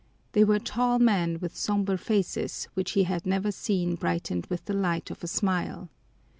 [0.31, 4.73] They were tall men with somber faces, which he had never seen brightened with the
[4.73, 5.89] light of a smile.